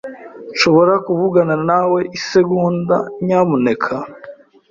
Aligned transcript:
Nshobora 0.53 0.93
kuvugana 1.05 1.55
nawe 1.69 1.99
isegonda, 2.17 2.97
nyamuneka? 3.25 3.95